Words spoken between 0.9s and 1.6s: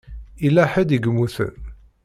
i yemmuten.